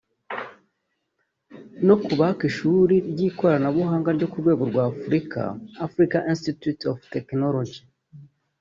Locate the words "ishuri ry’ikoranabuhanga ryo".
2.51-4.27